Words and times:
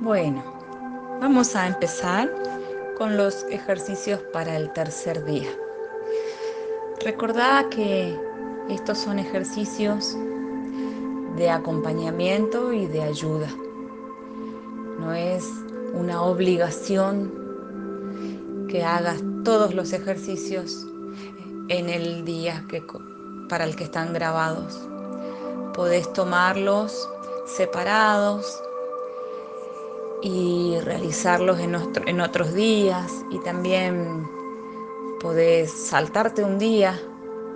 Bueno, 0.00 0.44
vamos 1.20 1.56
a 1.56 1.66
empezar 1.66 2.32
con 2.96 3.16
los 3.16 3.42
ejercicios 3.50 4.20
para 4.32 4.56
el 4.56 4.72
tercer 4.72 5.24
día. 5.24 5.48
Recordá 7.04 7.66
que 7.68 8.16
estos 8.68 8.98
son 8.98 9.18
ejercicios 9.18 10.16
de 11.36 11.50
acompañamiento 11.50 12.72
y 12.72 12.86
de 12.86 13.02
ayuda. 13.02 13.48
No 15.00 15.12
es 15.12 15.44
una 15.94 16.22
obligación 16.22 17.32
que 18.68 18.84
hagas 18.84 19.20
todos 19.42 19.74
los 19.74 19.92
ejercicios 19.92 20.86
en 21.66 21.88
el 21.88 22.24
día 22.24 22.64
que, 22.68 22.84
para 23.48 23.64
el 23.64 23.74
que 23.74 23.82
están 23.82 24.12
grabados. 24.12 24.80
Podés 25.74 26.12
tomarlos 26.12 27.10
separados 27.46 28.62
y 30.22 30.78
realizarlos 30.80 31.60
en, 31.60 32.20
otros 32.20 32.54
días 32.54 33.24
y 33.30 33.38
también 33.40 34.26
podés 35.20 35.70
saltarte 35.70 36.42
un 36.42 36.58
día 36.58 36.98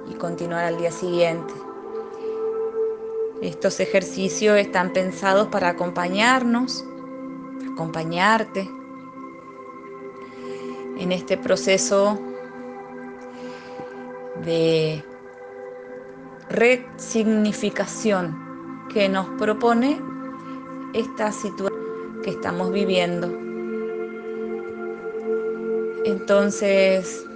y 0.08 0.14
continuar 0.14 0.64
al 0.64 0.78
día 0.78 0.92
siguiente. 0.92 1.52
Estos 3.40 3.80
ejercicios 3.80 4.58
están 4.58 4.92
pensados 4.92 5.48
para 5.48 5.70
acompañarnos, 5.70 6.84
acompañarte 7.72 8.70
en 10.98 11.10
este 11.10 11.36
proceso 11.36 12.20
de 14.44 15.04
resignificación 16.48 18.86
que 18.92 19.08
nos 19.08 19.26
propone 19.38 20.00
esta 20.92 21.32
situación 21.32 21.81
que 22.22 22.30
estamos 22.30 22.70
viviendo. 22.72 23.26
Entonces, 26.04 27.26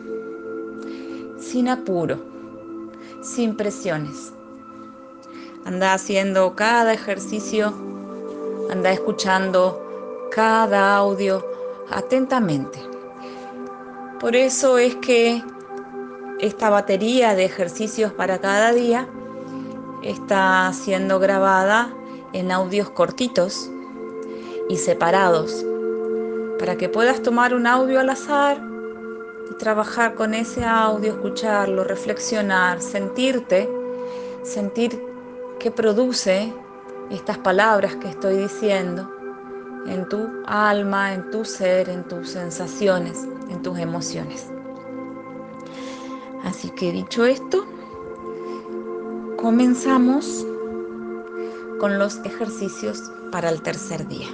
sin 1.38 1.68
apuro, 1.68 2.18
sin 3.20 3.56
presiones, 3.56 4.32
anda 5.64 5.92
haciendo 5.94 6.54
cada 6.56 6.92
ejercicio, 6.92 7.72
anda 8.70 8.90
escuchando 8.92 10.28
cada 10.30 10.96
audio 10.96 11.44
atentamente. 11.90 12.80
Por 14.20 14.34
eso 14.34 14.78
es 14.78 14.96
que 14.96 15.42
esta 16.40 16.70
batería 16.70 17.34
de 17.34 17.44
ejercicios 17.44 18.12
para 18.12 18.40
cada 18.40 18.72
día 18.72 19.08
está 20.02 20.72
siendo 20.72 21.18
grabada 21.18 21.94
en 22.32 22.50
audios 22.52 22.90
cortitos 22.90 23.70
y 24.68 24.76
separados, 24.76 25.64
para 26.58 26.76
que 26.76 26.88
puedas 26.88 27.22
tomar 27.22 27.54
un 27.54 27.66
audio 27.66 28.00
al 28.00 28.10
azar 28.10 28.60
y 29.50 29.54
trabajar 29.54 30.14
con 30.14 30.34
ese 30.34 30.64
audio, 30.64 31.12
escucharlo, 31.12 31.84
reflexionar, 31.84 32.80
sentirte, 32.80 33.68
sentir 34.42 35.00
qué 35.58 35.70
produce 35.70 36.52
estas 37.10 37.38
palabras 37.38 37.96
que 37.96 38.08
estoy 38.08 38.36
diciendo 38.36 39.10
en 39.86 40.08
tu 40.08 40.28
alma, 40.46 41.14
en 41.14 41.30
tu 41.30 41.44
ser, 41.44 41.88
en 41.88 42.04
tus 42.04 42.30
sensaciones, 42.30 43.26
en 43.48 43.62
tus 43.62 43.78
emociones. 43.78 44.48
Así 46.44 46.70
que 46.70 46.92
dicho 46.92 47.24
esto, 47.24 47.66
comenzamos 49.36 50.46
con 51.78 51.98
los 51.98 52.18
ejercicios 52.24 53.00
para 53.30 53.50
el 53.50 53.62
tercer 53.62 54.06
día. 54.08 54.28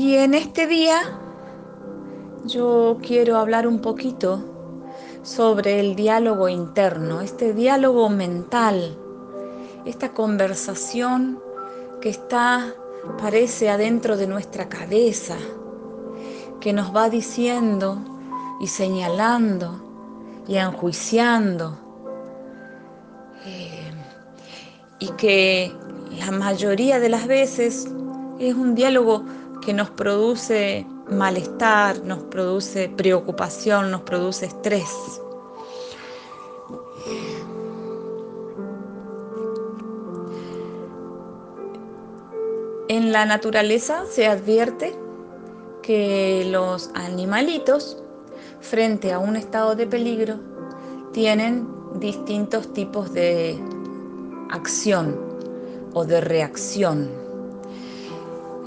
Y 0.00 0.16
en 0.16 0.32
este 0.32 0.66
día 0.66 0.98
yo 2.46 2.96
quiero 3.06 3.36
hablar 3.36 3.66
un 3.66 3.80
poquito 3.82 4.42
sobre 5.22 5.78
el 5.78 5.94
diálogo 5.94 6.48
interno, 6.48 7.20
este 7.20 7.52
diálogo 7.52 8.08
mental, 8.08 8.96
esta 9.84 10.14
conversación 10.14 11.38
que 12.00 12.08
está, 12.08 12.72
parece, 13.20 13.68
adentro 13.68 14.16
de 14.16 14.26
nuestra 14.26 14.70
cabeza, 14.70 15.36
que 16.60 16.72
nos 16.72 16.96
va 16.96 17.10
diciendo 17.10 17.98
y 18.58 18.68
señalando 18.68 19.84
y 20.48 20.56
enjuiciando, 20.56 21.76
eh, 23.44 23.92
y 24.98 25.08
que 25.08 25.70
la 26.18 26.30
mayoría 26.30 26.98
de 27.00 27.10
las 27.10 27.26
veces 27.26 27.86
es 28.38 28.54
un 28.54 28.74
diálogo 28.74 29.24
que 29.60 29.72
nos 29.72 29.90
produce 29.90 30.86
malestar, 31.08 32.02
nos 32.04 32.22
produce 32.24 32.88
preocupación, 32.88 33.90
nos 33.90 34.02
produce 34.02 34.46
estrés. 34.46 34.90
En 42.88 43.12
la 43.12 43.24
naturaleza 43.24 44.04
se 44.10 44.26
advierte 44.26 44.96
que 45.82 46.48
los 46.50 46.90
animalitos, 46.94 48.02
frente 48.60 49.12
a 49.12 49.18
un 49.18 49.36
estado 49.36 49.76
de 49.76 49.86
peligro, 49.86 50.36
tienen 51.12 51.68
distintos 51.94 52.72
tipos 52.72 53.12
de 53.12 53.58
acción 54.50 55.18
o 55.92 56.04
de 56.04 56.20
reacción. 56.20 57.19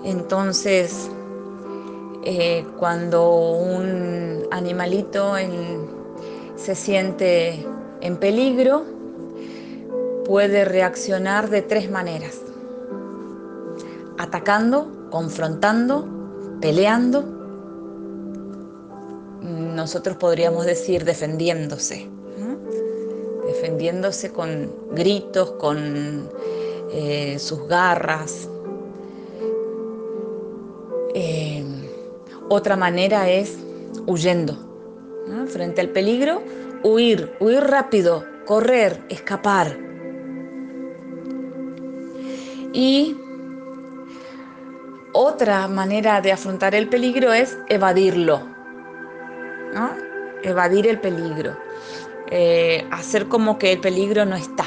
Entonces, 0.04 1.10
eh, 2.26 2.66
cuando 2.78 3.52
un 3.52 4.48
animalito 4.52 5.36
se 6.56 6.76
siente 6.76 7.66
en 8.02 8.18
peligro, 8.18 8.84
puede 10.26 10.66
reaccionar 10.66 11.50
de 11.50 11.62
tres 11.62 11.90
maneras. 11.90 12.40
Atacando, 14.18 15.10
confrontando, 15.10 16.08
peleando. 16.62 17.24
Nosotros 19.42 20.18
podríamos 20.18 20.66
decir 20.66 21.04
defendiéndose. 21.04 22.10
Defendiéndose 23.46 24.32
con 24.32 24.72
gritos, 24.92 25.52
con 25.52 26.30
eh, 26.92 27.38
sus 27.40 27.68
garras, 27.68 28.48
otra 32.54 32.76
manera 32.76 33.30
es 33.30 33.58
huyendo. 34.06 34.56
Frente 35.48 35.82
al 35.82 35.90
peligro, 35.90 36.44
huir, 36.84 37.36
huir 37.40 37.64
rápido, 37.64 38.24
correr, 38.46 39.02
escapar. 39.10 39.78
Y 42.74 43.18
otra 45.14 45.68
manera 45.68 46.22
de 46.22 46.32
afrontar 46.32 46.76
el 46.76 46.90
peligro 46.90 47.34
es 47.34 47.58
evadirlo. 47.70 48.48
Evadir 50.44 50.88
el 50.88 51.00
peligro. 51.00 51.58
Eh, 52.30 52.88
hacer 52.92 53.28
como 53.28 53.58
que 53.58 53.72
el 53.72 53.80
peligro 53.80 54.26
no 54.26 54.36
está. 54.36 54.66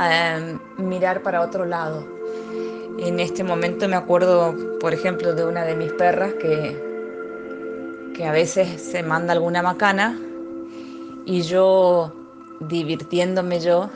Eh, 0.00 0.58
mirar 0.78 1.22
para 1.22 1.40
otro 1.42 1.64
lado. 1.64 2.17
En 2.98 3.20
este 3.20 3.44
momento 3.44 3.88
me 3.88 3.94
acuerdo, 3.94 4.54
por 4.80 4.92
ejemplo, 4.92 5.32
de 5.32 5.44
una 5.44 5.64
de 5.64 5.76
mis 5.76 5.92
perras 5.92 6.32
que, 6.34 6.76
que 8.12 8.24
a 8.24 8.32
veces 8.32 8.82
se 8.82 9.04
manda 9.04 9.32
alguna 9.32 9.62
macana 9.62 10.18
y 11.24 11.42
yo, 11.42 12.12
divirtiéndome 12.58 13.60
yo, 13.60 13.90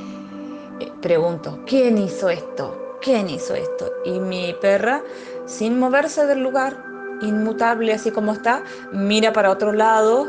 pregunto, 1.00 1.60
¿quién 1.66 1.96
hizo 1.96 2.28
esto? 2.28 2.98
¿Quién 3.00 3.30
hizo 3.30 3.54
esto? 3.54 3.90
Y 4.04 4.20
mi 4.20 4.54
perra, 4.60 5.02
sin 5.46 5.78
moverse 5.78 6.26
del 6.26 6.42
lugar, 6.42 6.84
inmutable 7.22 7.94
así 7.94 8.10
como 8.10 8.32
está, 8.32 8.62
mira 8.92 9.32
para 9.32 9.50
otro 9.50 9.72
lado 9.72 10.26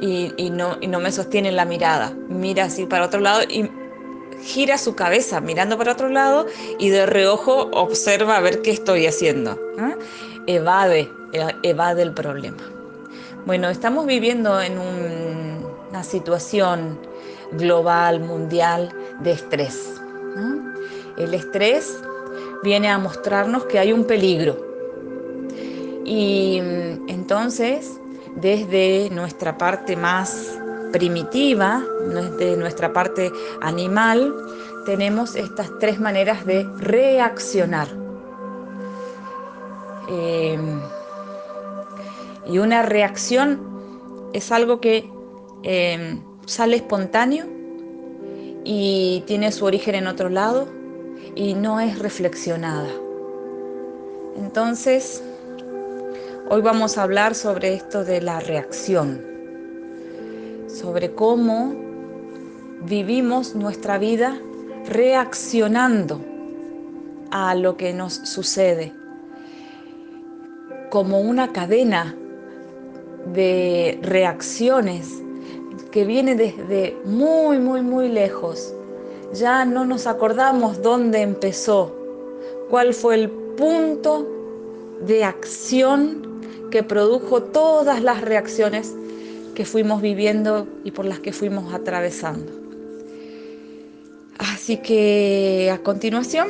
y, 0.00 0.32
y, 0.38 0.48
no, 0.48 0.78
y 0.80 0.86
no 0.86 1.00
me 1.00 1.12
sostiene 1.12 1.52
la 1.52 1.66
mirada. 1.66 2.14
Mira 2.30 2.64
así 2.64 2.86
para 2.86 3.04
otro 3.04 3.20
lado 3.20 3.42
y 3.42 3.68
gira 4.42 4.78
su 4.78 4.94
cabeza 4.94 5.40
mirando 5.40 5.76
para 5.78 5.92
otro 5.92 6.08
lado 6.08 6.46
y 6.78 6.90
de 6.90 7.06
reojo 7.06 7.70
observa 7.72 8.36
a 8.36 8.40
ver 8.40 8.62
qué 8.62 8.70
estoy 8.70 9.06
haciendo. 9.06 9.58
¿ah? 9.78 9.94
Evade, 10.46 11.10
evade 11.62 12.02
el 12.02 12.12
problema. 12.12 12.62
Bueno, 13.46 13.68
estamos 13.68 14.06
viviendo 14.06 14.60
en 14.60 14.78
una 14.78 16.04
situación 16.04 16.98
global, 17.52 18.20
mundial, 18.20 18.92
de 19.20 19.32
estrés. 19.32 20.00
El 21.16 21.34
estrés 21.34 21.98
viene 22.62 22.88
a 22.88 22.98
mostrarnos 22.98 23.64
que 23.64 23.78
hay 23.78 23.92
un 23.92 24.04
peligro. 24.04 24.56
Y 26.04 26.60
mm, 26.60 27.08
entonces, 27.08 28.00
desde 28.36 29.10
nuestra 29.10 29.58
parte 29.58 29.96
más 29.96 30.59
primitiva, 30.92 31.82
de 32.38 32.56
nuestra 32.56 32.92
parte 32.92 33.30
animal, 33.60 34.34
tenemos 34.84 35.36
estas 35.36 35.70
tres 35.78 36.00
maneras 36.00 36.44
de 36.46 36.64
reaccionar. 36.78 37.88
Em, 40.08 40.80
y 42.46 42.58
una 42.58 42.82
reacción 42.82 43.60
es 44.32 44.50
algo 44.50 44.80
que 44.80 45.08
em, 45.62 46.22
sale 46.46 46.76
espontáneo 46.76 47.46
y 48.64 49.22
tiene 49.26 49.52
su 49.52 49.64
origen 49.64 49.94
en 49.94 50.06
otro 50.06 50.28
lado 50.28 50.66
y 51.34 51.54
no 51.54 51.80
es 51.80 51.98
reflexionada. 51.98 52.88
Entonces, 54.36 55.22
hoy 56.48 56.62
vamos 56.62 56.98
a 56.98 57.02
hablar 57.02 57.34
sobre 57.34 57.74
esto 57.74 58.04
de 58.04 58.20
la 58.20 58.40
reacción, 58.40 59.29
sobre 60.80 61.14
cómo 61.14 61.74
vivimos 62.86 63.54
nuestra 63.54 63.98
vida 63.98 64.40
reaccionando 64.88 66.20
a 67.30 67.54
lo 67.54 67.76
que 67.76 67.92
nos 67.92 68.14
sucede, 68.14 68.94
como 70.88 71.20
una 71.20 71.52
cadena 71.52 72.16
de 73.34 73.98
reacciones 74.02 75.22
que 75.90 76.04
viene 76.04 76.34
desde 76.34 76.96
muy, 77.04 77.58
muy, 77.58 77.82
muy 77.82 78.08
lejos. 78.08 78.72
Ya 79.34 79.64
no 79.66 79.84
nos 79.84 80.06
acordamos 80.06 80.80
dónde 80.80 81.20
empezó, 81.20 81.94
cuál 82.70 82.94
fue 82.94 83.16
el 83.16 83.30
punto 83.30 84.26
de 85.02 85.24
acción 85.24 86.40
que 86.70 86.82
produjo 86.82 87.42
todas 87.42 88.02
las 88.02 88.22
reacciones 88.22 88.94
que 89.50 89.64
fuimos 89.64 90.02
viviendo 90.02 90.66
y 90.84 90.90
por 90.90 91.04
las 91.04 91.20
que 91.20 91.32
fuimos 91.32 91.72
atravesando. 91.74 92.52
Así 94.38 94.78
que 94.78 95.70
a 95.72 95.78
continuación 95.78 96.48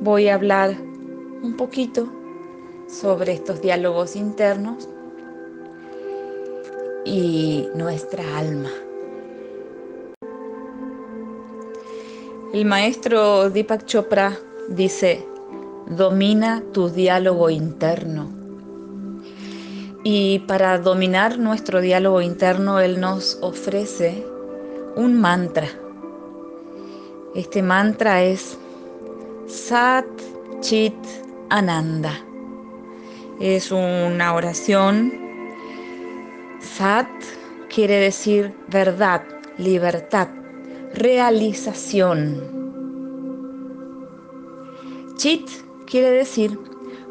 voy 0.00 0.28
a 0.28 0.34
hablar 0.34 0.76
un 1.42 1.56
poquito 1.56 2.10
sobre 2.88 3.32
estos 3.32 3.60
diálogos 3.60 4.16
internos 4.16 4.88
y 7.04 7.68
nuestra 7.74 8.38
alma. 8.38 8.70
El 12.52 12.64
maestro 12.66 13.50
Deepak 13.50 13.86
Chopra 13.86 14.38
dice, 14.68 15.26
domina 15.86 16.62
tu 16.72 16.90
diálogo 16.90 17.48
interno. 17.48 18.41
Y 20.04 20.40
para 20.40 20.78
dominar 20.78 21.38
nuestro 21.38 21.80
diálogo 21.80 22.20
interno, 22.20 22.80
Él 22.80 23.00
nos 23.00 23.38
ofrece 23.40 24.26
un 24.96 25.20
mantra. 25.20 25.68
Este 27.34 27.62
mantra 27.62 28.22
es 28.22 28.58
Sat 29.46 30.06
Chit 30.60 30.94
Ananda. 31.50 32.12
Es 33.38 33.70
una 33.70 34.34
oración. 34.34 35.12
Sat 36.60 37.08
quiere 37.72 37.96
decir 37.96 38.52
verdad, 38.68 39.22
libertad, 39.56 40.28
realización. 40.94 42.62
Chit 45.16 45.48
quiere 45.86 46.10
decir 46.10 46.58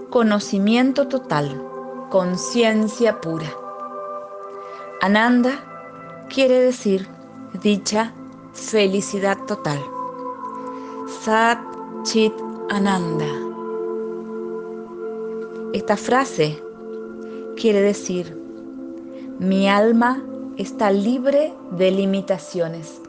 conocimiento 0.09 1.07
total, 1.07 1.70
conciencia 2.11 3.21
pura. 3.21 3.49
Ananda 5.01 6.25
quiere 6.29 6.59
decir 6.59 7.07
dicha, 7.63 8.13
felicidad 8.53 9.37
total. 9.47 9.79
Sat 11.21 11.59
Chit 12.03 12.33
Ananda. 12.69 13.25
Esta 15.71 15.95
frase 15.95 16.61
quiere 17.55 17.81
decir, 17.81 18.35
mi 19.39 19.69
alma 19.69 20.21
está 20.57 20.91
libre 20.91 21.53
de 21.77 21.91
limitaciones. 21.91 23.01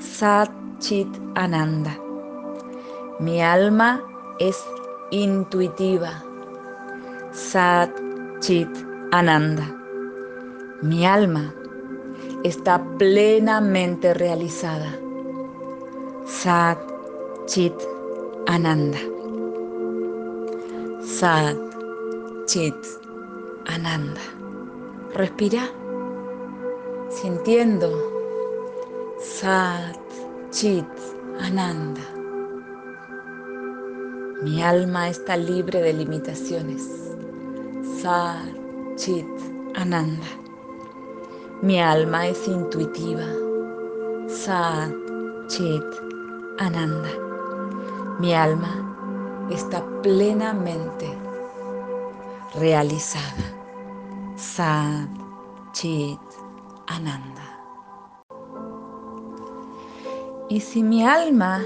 Sat 0.00 0.50
Chit 0.80 1.08
Ananda. 1.36 1.96
Mi 3.20 3.40
alma 3.40 4.02
es 4.40 4.60
intuitiva. 5.12 6.24
Sat 7.30 8.07
Chit 8.40 8.70
Ananda. 9.10 9.64
Mi 10.80 11.04
alma 11.04 11.52
está 12.44 12.80
plenamente 12.96 14.14
realizada. 14.14 14.96
Sat 16.24 16.78
Chit 17.46 17.74
Ananda. 18.46 18.98
Sat 21.02 21.56
Chit 22.46 22.76
Ananda. 23.66 24.20
Respira 25.14 25.68
sintiendo 27.10 27.90
Sat 29.20 29.98
Chit 30.50 30.86
Ananda. 31.40 32.02
Mi 34.42 34.62
alma 34.62 35.08
está 35.08 35.36
libre 35.36 35.82
de 35.82 35.92
limitaciones. 35.92 37.07
Sat 38.00 38.54
Chit 38.96 39.26
Ananda. 39.74 40.28
Mi 41.62 41.80
alma 41.80 42.28
es 42.28 42.46
intuitiva. 42.46 43.26
Sat 44.28 44.94
Chit 45.48 45.82
Ananda. 46.60 47.10
Mi 48.20 48.32
alma 48.32 49.48
está 49.50 49.82
plenamente 50.02 51.08
realizada. 52.60 53.42
Sat 54.36 55.08
Chit 55.72 56.20
Ananda. 56.86 57.48
Y 60.48 60.60
si 60.60 60.84
mi 60.84 61.04
alma 61.04 61.64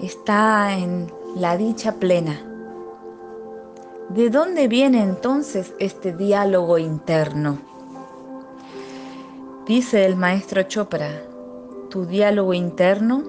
está 0.00 0.76
en 0.76 1.12
la 1.36 1.56
dicha 1.56 1.92
plena. 1.92 2.57
¿De 4.08 4.30
dónde 4.30 4.68
viene 4.68 5.02
entonces 5.02 5.74
este 5.78 6.14
diálogo 6.14 6.78
interno? 6.78 7.58
Dice 9.66 10.06
el 10.06 10.16
maestro 10.16 10.62
Chopra, 10.62 11.10
tu 11.90 12.06
diálogo 12.06 12.54
interno 12.54 13.24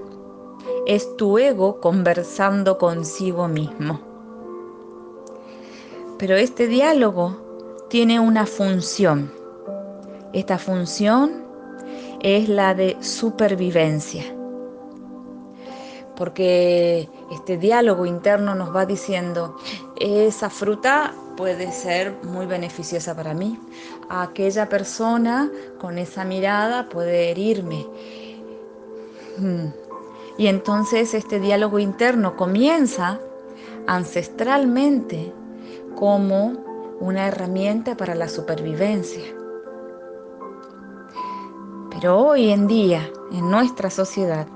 es 0.88 1.18
tu 1.18 1.38
ego 1.38 1.82
conversando 1.82 2.78
consigo 2.78 3.50
mismo. 3.50 4.00
Pero 6.18 6.38
este 6.38 6.68
diálogo 6.68 7.86
tiene 7.90 8.22
una 8.22 8.46
función. 8.46 9.34
Esta 10.32 10.58
función 10.58 11.44
es 12.22 12.48
la 12.48 12.74
de 12.74 12.96
supervivencia 13.02 14.24
porque 16.20 17.08
este 17.32 17.58
diálogo 17.58 18.06
interno 18.06 18.54
nos 18.54 18.76
va 18.76 18.86
diciendo, 18.86 19.56
esa 20.00 20.50
fruta 20.50 21.14
puede 21.36 21.72
ser 21.72 22.18
muy 22.24 22.46
beneficiosa 22.46 23.16
para 23.16 23.34
mí, 23.34 23.60
aquella 24.10 24.68
persona 24.68 25.50
con 25.80 25.98
esa 25.98 26.26
mirada 26.26 26.90
puede 26.90 27.32
herirme. 27.32 27.86
Hmm. 29.38 29.68
Y 30.38 30.48
entonces 30.48 31.14
este 31.14 31.40
diálogo 31.40 31.80
interno 31.80 32.36
comienza 32.36 33.20
ancestralmente 33.88 35.34
como 35.96 36.98
una 37.00 37.28
herramienta 37.28 37.96
para 37.96 38.16
la 38.16 38.28
supervivencia. 38.28 39.24
Pero 41.92 42.18
hoy 42.18 42.52
en 42.52 42.68
día, 42.68 43.10
en 43.32 43.50
nuestra 43.50 43.90
sociedad, 43.90 44.48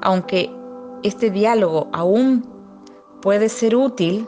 aunque 0.00 0.50
este 1.02 1.30
diálogo 1.30 1.88
aún 1.92 2.44
puede 3.20 3.48
ser 3.48 3.76
útil, 3.76 4.26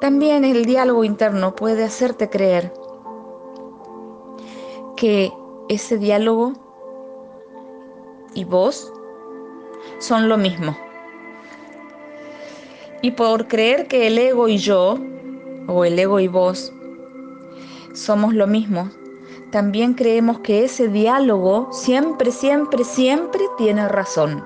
también 0.00 0.44
el 0.44 0.64
diálogo 0.64 1.04
interno 1.04 1.54
puede 1.54 1.84
hacerte 1.84 2.28
creer 2.30 2.72
que 4.96 5.32
ese 5.68 5.98
diálogo 5.98 6.52
y 8.34 8.44
vos 8.44 8.92
son 9.98 10.28
lo 10.28 10.36
mismo. 10.36 10.76
Y 13.02 13.12
por 13.12 13.48
creer 13.48 13.86
que 13.86 14.06
el 14.06 14.18
ego 14.18 14.48
y 14.48 14.58
yo, 14.58 14.98
o 15.68 15.84
el 15.84 15.98
ego 15.98 16.20
y 16.20 16.28
vos, 16.28 16.72
somos 17.94 18.34
lo 18.34 18.46
mismo, 18.46 18.90
también 19.50 19.94
creemos 19.94 20.40
que 20.40 20.64
ese 20.64 20.88
diálogo 20.88 21.68
siempre, 21.72 22.32
siempre, 22.32 22.84
siempre 22.84 23.40
tiene 23.56 23.88
razón 23.88 24.44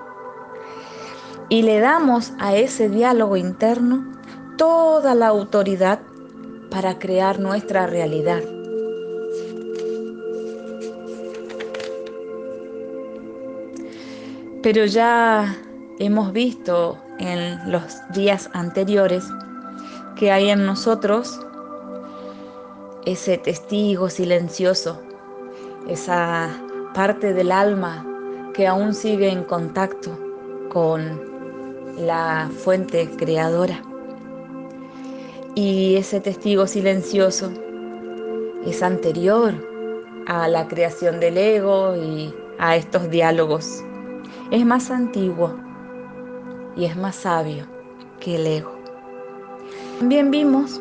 y 1.52 1.60
le 1.60 1.80
damos 1.80 2.32
a 2.38 2.56
ese 2.56 2.88
diálogo 2.88 3.36
interno 3.36 4.21
toda 4.62 5.16
la 5.16 5.26
autoridad 5.26 5.98
para 6.70 7.00
crear 7.00 7.40
nuestra 7.40 7.88
realidad. 7.88 8.40
Pero 14.62 14.84
ya 14.84 15.56
hemos 15.98 16.32
visto 16.32 16.96
en 17.18 17.72
los 17.72 17.82
días 18.12 18.48
anteriores 18.52 19.24
que 20.14 20.30
hay 20.30 20.50
en 20.50 20.64
nosotros 20.64 21.40
ese 23.04 23.38
testigo 23.38 24.08
silencioso, 24.10 25.02
esa 25.88 26.50
parte 26.94 27.34
del 27.34 27.50
alma 27.50 28.06
que 28.54 28.68
aún 28.68 28.94
sigue 28.94 29.28
en 29.28 29.42
contacto 29.42 30.16
con 30.68 31.20
la 31.98 32.48
fuente 32.62 33.10
creadora. 33.16 33.82
Y 35.54 35.96
ese 35.96 36.20
testigo 36.20 36.66
silencioso 36.66 37.52
es 38.66 38.82
anterior 38.82 39.52
a 40.26 40.48
la 40.48 40.66
creación 40.66 41.20
del 41.20 41.36
ego 41.36 41.94
y 41.96 42.34
a 42.58 42.76
estos 42.76 43.10
diálogos. 43.10 43.84
Es 44.50 44.64
más 44.64 44.90
antiguo 44.90 45.54
y 46.76 46.86
es 46.86 46.96
más 46.96 47.16
sabio 47.16 47.66
que 48.20 48.36
el 48.36 48.46
ego. 48.46 48.72
También 49.98 50.30
vimos 50.30 50.80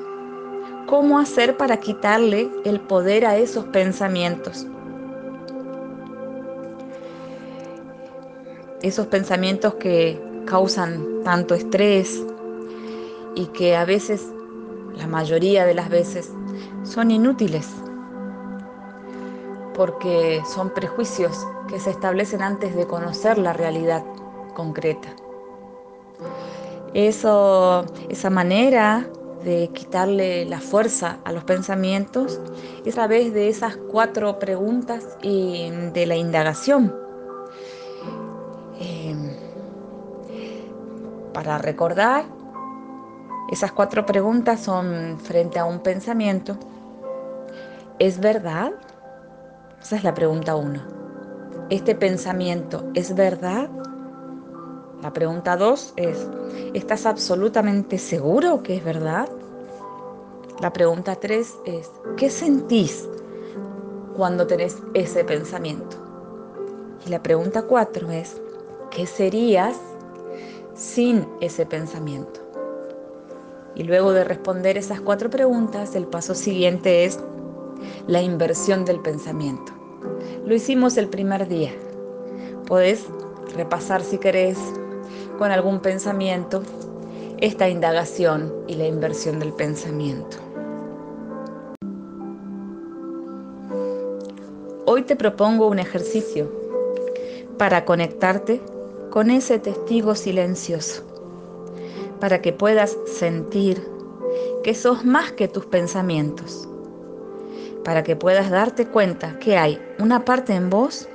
cómo 0.87 1.19
hacer 1.19 1.57
para 1.57 1.77
quitarle 1.77 2.49
el 2.65 2.79
poder 2.79 3.25
a 3.25 3.37
esos 3.37 3.65
pensamientos. 3.65 4.67
Esos 8.81 9.07
pensamientos 9.07 9.75
que 9.75 10.21
causan 10.45 11.23
tanto 11.23 11.55
estrés 11.55 12.25
y 13.35 13.45
que 13.47 13.75
a 13.75 13.85
veces, 13.85 14.27
la 14.95 15.07
mayoría 15.07 15.65
de 15.65 15.73
las 15.73 15.89
veces, 15.89 16.31
son 16.83 17.11
inútiles 17.11 17.67
porque 19.73 20.41
son 20.45 20.69
prejuicios 20.71 21.47
que 21.67 21.79
se 21.79 21.89
establecen 21.89 22.41
antes 22.41 22.75
de 22.75 22.85
conocer 22.85 23.37
la 23.37 23.53
realidad 23.53 24.03
concreta. 24.53 25.09
Eso, 26.93 27.85
esa 28.09 28.29
manera 28.29 29.07
de 29.43 29.69
quitarle 29.73 30.45
la 30.45 30.59
fuerza 30.59 31.19
a 31.23 31.31
los 31.31 31.43
pensamientos 31.45 32.39
es 32.85 32.93
a 32.93 33.07
través 33.07 33.33
de 33.33 33.49
esas 33.49 33.75
cuatro 33.75 34.39
preguntas 34.39 35.17
y 35.21 35.71
de 35.93 36.05
la 36.05 36.15
indagación. 36.15 36.93
Em, 38.79 39.31
para 41.33 41.57
recordar, 41.57 42.25
esas 43.51 43.73
cuatro 43.73 44.05
preguntas 44.05 44.61
son 44.61 45.19
frente 45.21 45.59
a 45.59 45.65
un 45.65 45.79
pensamiento. 45.79 46.57
¿Es 47.99 48.19
verdad? 48.19 48.71
Esa 49.81 49.97
es 49.97 50.03
la 50.05 50.13
pregunta 50.13 50.55
uno. 50.55 50.81
¿Este 51.69 51.93
pensamiento 51.93 52.89
es 52.93 53.13
verdad? 53.13 53.69
La 55.01 55.11
pregunta 55.11 55.57
dos 55.57 55.93
es, 55.97 56.27
¿estás 56.73 57.05
absolutamente 57.05 57.97
seguro 57.97 58.63
que 58.63 58.77
es 58.77 58.83
verdad? 58.83 59.27
La 60.61 60.71
pregunta 60.71 61.15
tres 61.15 61.55
es, 61.65 61.91
¿qué 62.15 62.29
sentís 62.29 63.09
cuando 64.15 64.47
tenés 64.47 64.77
ese 64.93 65.23
pensamiento? 65.23 65.97
Y 67.05 67.09
la 67.09 67.21
pregunta 67.21 67.63
cuatro 67.63 68.11
es, 68.11 68.39
¿qué 68.91 69.07
serías 69.07 69.75
sin 70.75 71.27
ese 71.41 71.65
pensamiento? 71.65 72.40
Y 73.81 73.83
luego 73.83 74.13
de 74.13 74.23
responder 74.23 74.77
esas 74.77 75.01
cuatro 75.01 75.31
preguntas, 75.31 75.95
el 75.95 76.05
paso 76.05 76.35
siguiente 76.35 77.03
es 77.03 77.19
la 78.05 78.21
inversión 78.21 78.85
del 78.85 78.99
pensamiento. 78.99 79.71
Lo 80.45 80.53
hicimos 80.53 80.97
el 80.97 81.07
primer 81.07 81.47
día. 81.47 81.71
Podés 82.67 83.07
repasar 83.55 84.03
si 84.03 84.19
querés 84.19 84.59
con 85.39 85.49
algún 85.49 85.79
pensamiento 85.79 86.61
esta 87.39 87.69
indagación 87.69 88.53
y 88.67 88.75
la 88.75 88.85
inversión 88.85 89.39
del 89.39 89.51
pensamiento. 89.51 90.37
Hoy 94.85 95.01
te 95.01 95.15
propongo 95.15 95.65
un 95.65 95.79
ejercicio 95.79 96.51
para 97.57 97.83
conectarte 97.83 98.61
con 99.09 99.31
ese 99.31 99.57
testigo 99.57 100.13
silencioso, 100.13 101.10
para 102.21 102.41
que 102.41 102.53
puedas 102.53 102.97
sentir 103.05 103.85
que 104.63 104.73
sos 104.73 105.03
más 105.03 105.33
que 105.33 105.49
tus 105.49 105.65
pensamientos, 105.65 106.69
para 107.83 108.03
que 108.03 108.15
puedas 108.15 108.49
darte 108.49 108.87
cuenta 108.87 109.37
que 109.39 109.57
hay 109.57 109.81
una 109.99 110.23
parte 110.23 110.53
en 110.53 110.69
vos 110.69 111.09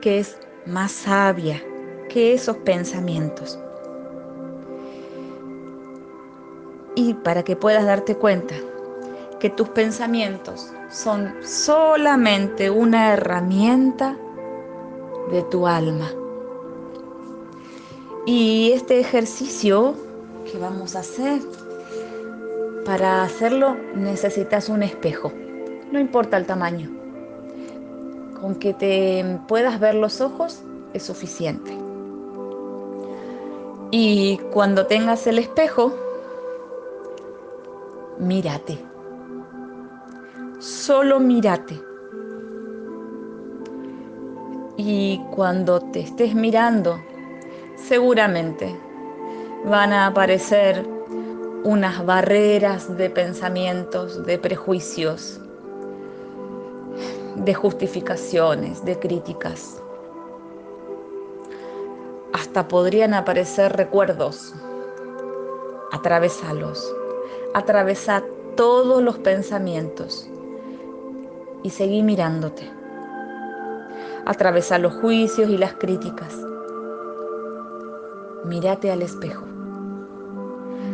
que 0.00 0.20
es 0.20 0.38
más 0.66 0.92
sabia 0.92 1.60
que 2.08 2.34
esos 2.34 2.58
pensamientos. 2.58 3.58
y 6.94 7.14
para 7.14 7.42
que 7.42 7.56
puedas 7.56 7.84
darte 7.84 8.14
cuenta 8.14 8.54
que 9.38 9.48
tus 9.48 9.68
pensamientos 9.70 10.72
son 10.90 11.34
solamente 11.42 12.68
una 12.68 13.14
herramienta 13.14 14.16
de 15.30 15.42
tu 15.44 15.66
alma. 15.66 16.10
Y 18.26 18.72
este 18.72 19.00
ejercicio 19.00 19.94
vamos 20.58 20.96
a 20.96 21.00
hacer, 21.00 21.40
para 22.84 23.22
hacerlo 23.22 23.76
necesitas 23.94 24.68
un 24.68 24.82
espejo, 24.82 25.32
no 25.92 25.98
importa 25.98 26.36
el 26.36 26.46
tamaño. 26.46 26.90
Con 28.40 28.54
que 28.54 28.72
te 28.72 29.38
puedas 29.46 29.78
ver 29.80 29.94
los 29.94 30.20
ojos 30.20 30.62
es 30.94 31.02
suficiente. 31.02 31.72
Y 33.90 34.38
cuando 34.52 34.86
tengas 34.86 35.26
el 35.26 35.38
espejo, 35.38 35.92
mírate. 38.18 38.78
Solo 40.58 41.20
mírate. 41.20 41.80
Y 44.76 45.20
cuando 45.34 45.80
te 45.80 46.00
estés 46.00 46.34
mirando, 46.34 46.98
seguramente 47.76 48.74
van 49.64 49.92
a 49.92 50.06
aparecer 50.06 50.86
unas 51.64 52.04
barreras 52.04 52.96
de 52.96 53.10
pensamientos, 53.10 54.24
de 54.24 54.38
prejuicios, 54.38 55.40
de 57.36 57.54
justificaciones, 57.54 58.84
de 58.84 58.98
críticas. 58.98 59.82
Hasta 62.32 62.68
podrían 62.68 63.14
aparecer 63.14 63.72
recuerdos. 63.76 64.54
Atravesalos 65.92 66.94
atravesar 67.54 68.24
todos 68.56 69.02
los 69.02 69.18
pensamientos 69.18 70.28
y 71.62 71.70
seguí 71.70 72.02
mirándote. 72.02 72.70
Atravesar 74.24 74.80
los 74.80 74.94
juicios 74.94 75.48
y 75.48 75.58
las 75.58 75.74
críticas. 75.74 76.36
Mírate 78.44 78.90
al 78.90 79.02
espejo. 79.02 79.49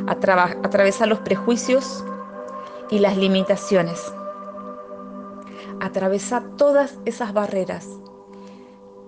Atravesar 0.07 1.09
los 1.09 1.21
prejuicios 1.21 2.05
y 2.91 2.99
las 2.99 3.17
limitaciones. 3.17 4.13
Atravesar 5.81 6.43
todas 6.57 6.99
esas 7.05 7.33
barreras 7.33 7.89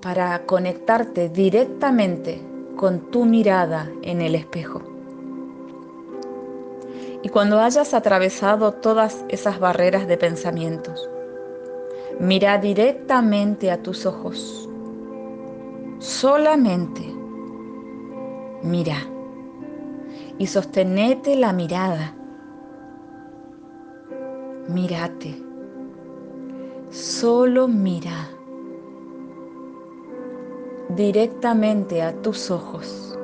para 0.02 0.46
conectarte 0.46 1.28
directamente 1.28 2.42
con 2.76 3.10
tu 3.10 3.24
mirada 3.24 3.90
en 4.02 4.20
el 4.20 4.34
espejo. 4.34 4.82
Y 7.22 7.30
cuando 7.30 7.58
hayas 7.58 7.94
atravesado 7.94 8.74
todas 8.74 9.24
esas 9.28 9.58
barreras 9.58 10.06
de 10.06 10.16
pensamientos, 10.16 11.08
mira 12.20 12.58
directamente 12.58 13.70
a 13.72 13.82
tus 13.82 14.06
ojos. 14.06 14.68
Solamente 15.98 17.02
mira 18.62 18.98
y 20.38 20.46
sostenete 20.46 21.36
la 21.36 21.52
mirada. 21.52 22.14
Mírate. 24.68 25.42
Solo 26.90 27.68
mira 27.68 28.28
directamente 30.96 32.02
a 32.02 32.14
tus 32.22 32.50
ojos. 32.50 33.18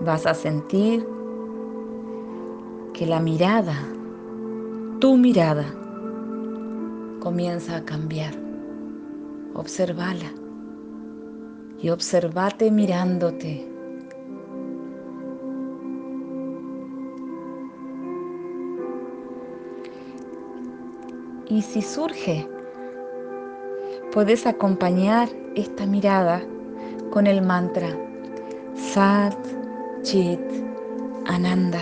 Vas 0.00 0.26
a 0.26 0.34
sentir 0.34 1.06
que 2.92 3.06
la 3.06 3.20
mirada, 3.20 3.76
tu 5.00 5.16
mirada, 5.16 5.64
comienza 7.20 7.76
a 7.76 7.84
cambiar. 7.84 8.34
Observala 9.54 10.30
y 11.80 11.88
observate 11.90 12.70
mirándote. 12.70 13.75
Y 21.48 21.62
si 21.62 21.80
surge, 21.80 22.48
puedes 24.12 24.46
acompañar 24.46 25.28
esta 25.54 25.86
mirada 25.86 26.42
con 27.10 27.28
el 27.28 27.40
mantra 27.40 27.88
Sat 28.74 29.36
Chit 30.02 30.40
Ananda. 31.26 31.80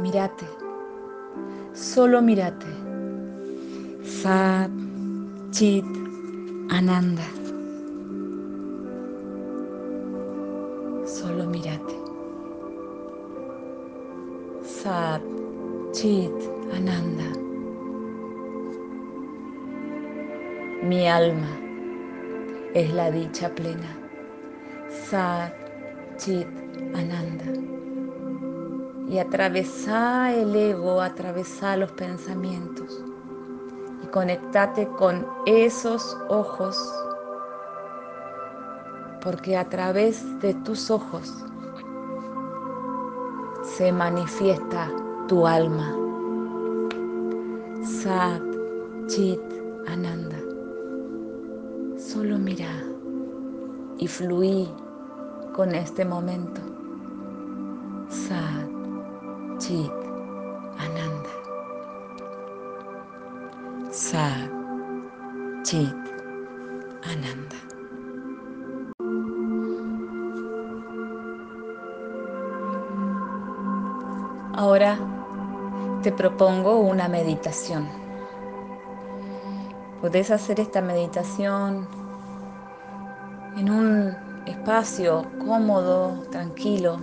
Mírate, 0.00 0.44
solo 1.72 2.20
mírate. 2.20 2.66
Sat 4.04 4.70
Chit 5.52 5.84
Ananda. 6.68 7.22
Solo 11.06 11.46
mírate. 11.46 11.94
Sat 14.64 15.31
Chit 16.02 16.34
Ananda. 16.74 17.22
Mi 20.82 21.08
alma 21.08 21.46
es 22.74 22.92
la 22.92 23.08
dicha 23.12 23.48
plena. 23.54 23.86
Sat 24.88 25.54
Chit 26.16 26.48
Ananda. 26.96 27.44
Y 29.08 29.20
atravesá 29.20 30.34
el 30.34 30.56
ego, 30.56 31.00
atravesá 31.00 31.76
los 31.76 31.92
pensamientos 31.92 33.04
y 34.02 34.06
conectate 34.08 34.88
con 34.98 35.24
esos 35.46 36.18
ojos, 36.28 36.76
porque 39.22 39.56
a 39.56 39.68
través 39.68 40.40
de 40.40 40.52
tus 40.64 40.90
ojos 40.90 41.32
se 43.62 43.92
manifiesta 43.92 44.90
tu 45.32 45.46
alma. 45.46 45.88
Sat 47.82 48.44
Chit 49.08 49.40
Ananda. 49.86 50.36
Solo 51.96 52.36
mira 52.36 52.68
y 53.96 54.06
fluí 54.06 54.68
con 55.54 55.74
este 55.74 56.04
momento. 56.04 56.60
Sat 58.10 58.68
Chit 59.56 59.96
Ananda. 60.76 61.32
Sat 63.90 64.50
Chit 65.62 66.01
te 76.02 76.10
propongo 76.10 76.80
una 76.80 77.06
meditación. 77.06 77.88
Podés 80.00 80.32
hacer 80.32 80.58
esta 80.58 80.80
meditación 80.80 81.86
en 83.56 83.70
un 83.70 84.16
espacio 84.46 85.24
cómodo, 85.46 86.24
tranquilo. 86.32 86.98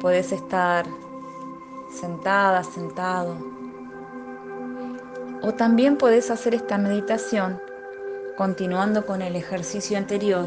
Podés 0.00 0.30
estar 0.30 0.86
sentada, 1.90 2.62
sentado. 2.62 3.34
O 5.42 5.52
también 5.54 5.96
podés 5.96 6.30
hacer 6.30 6.54
esta 6.54 6.78
meditación 6.78 7.60
continuando 8.36 9.04
con 9.06 9.22
el 9.22 9.34
ejercicio 9.34 9.98
anterior, 9.98 10.46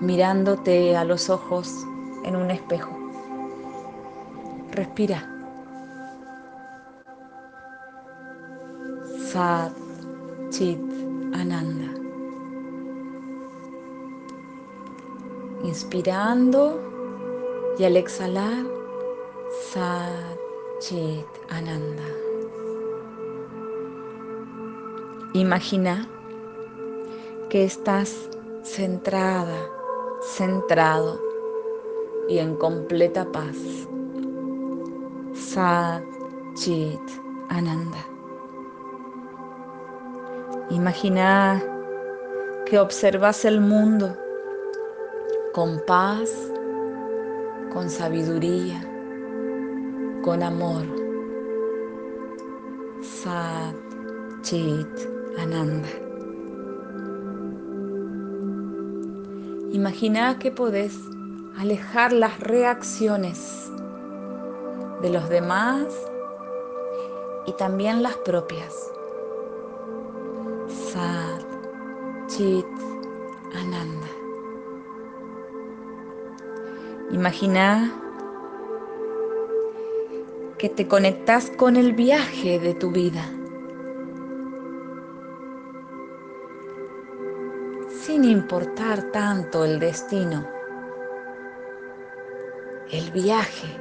mirándote 0.00 0.96
a 0.96 1.04
los 1.04 1.28
ojos 1.28 1.70
en 2.24 2.36
un 2.36 2.50
espejo. 2.50 2.96
Respira. 4.72 5.39
Sat 9.32 9.72
Chit 10.50 10.82
Ananda. 11.32 11.86
Inspirando 15.62 16.80
y 17.78 17.84
al 17.84 17.96
exhalar, 17.96 18.66
Sat 19.70 20.36
Chit 20.80 21.28
Ananda. 21.48 22.08
Imagina 25.34 26.08
que 27.50 27.62
estás 27.66 28.28
centrada, 28.64 29.60
centrado 30.22 31.20
y 32.28 32.38
en 32.38 32.56
completa 32.56 33.30
paz. 33.30 33.56
Sat 35.34 36.02
Chit 36.56 36.98
Ananda. 37.48 38.09
Imagina 40.70 41.60
que 42.64 42.78
observas 42.78 43.44
el 43.44 43.60
mundo 43.60 44.16
con 45.52 45.82
paz, 45.84 46.30
con 47.72 47.90
sabiduría, 47.90 48.80
con 50.22 50.44
amor. 50.44 50.84
Sat 53.02 53.74
Chit 54.42 54.86
Ananda. 55.38 55.88
Imagina 59.72 60.38
que 60.38 60.52
podés 60.52 60.96
alejar 61.58 62.12
las 62.12 62.38
reacciones 62.38 63.72
de 65.02 65.10
los 65.10 65.28
demás 65.28 65.86
y 67.46 67.52
también 67.54 68.04
las 68.04 68.16
propias. 68.18 68.99
Sat 70.92 71.46
Chit 72.26 72.66
Ananda. 73.54 74.08
Imagina 77.12 77.92
que 80.58 80.68
te 80.68 80.88
conectas 80.88 81.52
con 81.56 81.76
el 81.76 81.92
viaje 81.92 82.58
de 82.58 82.74
tu 82.74 82.90
vida. 82.90 83.24
Sin 88.02 88.24
importar 88.24 89.12
tanto 89.12 89.64
el 89.64 89.78
destino. 89.78 90.44
El 92.90 93.12
viaje 93.12 93.76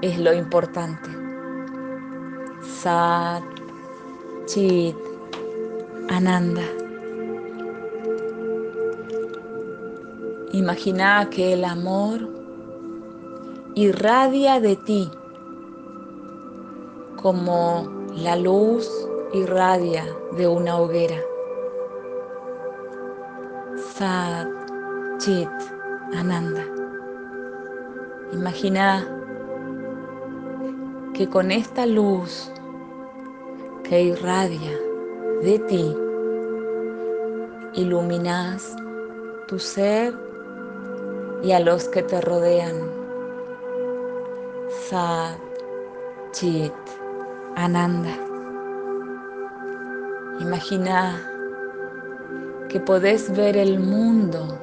es 0.00 0.16
lo 0.20 0.32
importante. 0.32 1.10
Sat 2.62 3.42
Chit 4.46 5.09
Ananda. 6.10 6.64
Imagina 10.50 11.30
que 11.30 11.52
el 11.52 11.64
amor 11.64 12.28
irradia 13.76 14.58
de 14.58 14.74
ti 14.74 15.08
como 17.22 17.88
la 18.16 18.34
luz 18.34 18.90
irradia 19.32 20.04
de 20.36 20.48
una 20.48 20.78
hoguera. 20.78 21.20
Sat 23.94 24.48
Chit 25.18 25.48
Ananda. 26.12 26.66
Imagina 28.32 29.06
que 31.14 31.28
con 31.28 31.52
esta 31.52 31.86
luz 31.86 32.50
que 33.84 34.02
irradia 34.02 34.89
de 35.42 35.58
ti, 35.60 35.96
iluminas 37.72 38.76
tu 39.48 39.58
ser 39.58 40.14
y 41.42 41.52
a 41.52 41.60
los 41.60 41.88
que 41.88 42.02
te 42.02 42.20
rodean. 42.20 42.76
Sat 44.68 45.38
Chit 46.32 46.74
Ananda. 47.56 48.14
Imagina 50.40 51.18
que 52.68 52.78
podés 52.78 53.34
ver 53.34 53.56
el 53.56 53.80
mundo, 53.80 54.58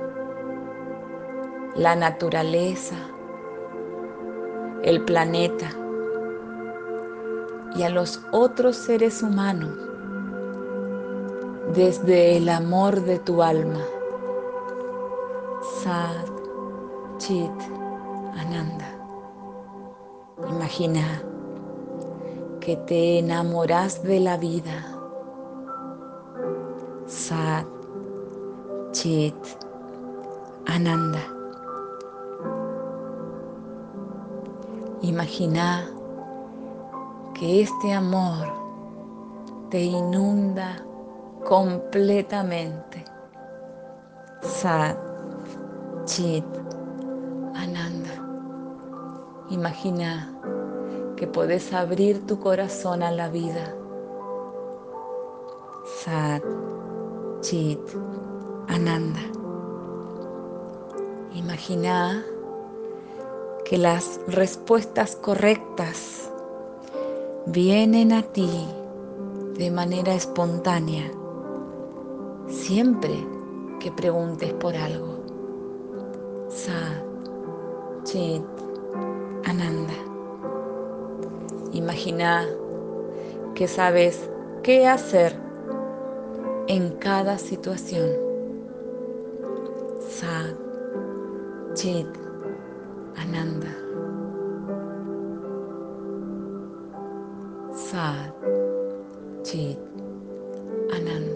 la 1.76 1.96
naturaleza, 1.96 2.96
el 4.84 5.04
planeta 5.04 5.70
y 7.76 7.82
a 7.82 7.90
los 7.90 8.22
otros 8.32 8.76
seres 8.76 9.24
humanos 9.24 9.87
desde 11.78 12.38
el 12.38 12.50
amor 12.50 13.04
de 13.04 13.20
tu 13.20 13.44
alma. 13.44 13.82
Sat 15.84 16.28
Chit 17.20 17.52
Ananda. 18.36 18.90
Imagina 20.50 21.22
que 22.60 22.78
te 22.78 23.20
enamoras 23.20 24.02
de 24.02 24.20
la 24.20 24.38
vida. 24.38 24.88
Sat 27.06 27.68
Chit 28.94 29.36
Ananda. 30.66 31.22
Imagina 35.04 35.88
que 37.36 37.62
este 37.62 37.94
amor 37.94 38.48
te 39.70 39.84
inunda 39.84 40.84
completamente. 41.48 43.06
Sat, 44.42 44.98
Chit, 46.04 46.44
Ananda. 47.56 48.12
Imagina 49.50 50.30
que 51.16 51.26
puedes 51.26 51.72
abrir 51.72 52.28
tu 52.28 52.38
corazón 52.42 53.02
a 53.02 53.12
la 53.12 53.30
vida. 53.30 53.74
Sat, 56.04 56.44
Chit, 57.40 57.80
Ananda. 58.68 59.22
Imagina 61.34 62.26
que 63.64 63.78
las 63.78 64.20
respuestas 64.28 65.16
correctas 65.16 66.30
vienen 67.46 68.12
a 68.12 68.22
ti 68.22 68.68
de 69.58 69.72
manera 69.72 70.14
espontánea 70.14 71.10
siempre 72.68 73.26
que 73.80 73.90
preguntes 73.94 74.52
por 74.56 74.76
algo. 74.76 75.24
Sat, 76.50 77.02
Chit, 78.04 78.44
Ananda. 79.46 79.94
Imagina 81.72 82.46
que 83.56 83.70
sabes 83.70 84.30
qué 84.64 84.86
hacer 84.86 85.34
en 86.68 86.90
cada 86.98 87.38
situación. 87.38 88.10
Sat, 90.10 90.58
Chit, 91.74 92.08
Ananda. 93.16 93.74
Sat, 97.74 98.36
Chit, 99.44 99.80
Ananda. 100.94 101.27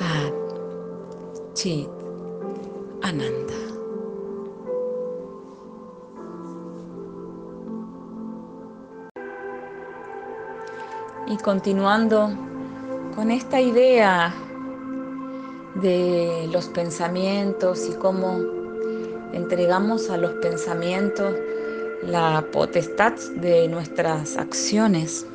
Sat, 0.00 0.32
Chit, 1.52 1.90
Ananda. 3.02 3.52
Y 11.26 11.36
continuando 11.36 12.30
con 13.14 13.30
esta 13.30 13.60
idea 13.60 14.34
de 15.74 16.48
los 16.50 16.68
pensamientos 16.68 17.86
y 17.90 17.92
cómo 17.98 18.38
entregamos 19.34 20.08
a 20.08 20.16
los 20.16 20.32
pensamientos 20.36 21.34
la 22.04 22.42
potestad 22.50 23.12
de 23.36 23.68
nuestras 23.68 24.38
acciones. 24.38 25.26